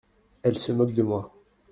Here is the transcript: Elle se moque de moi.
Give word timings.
Elle 0.41 0.57
se 0.57 0.71
moque 0.71 0.95
de 0.95 1.03
moi. 1.03 1.31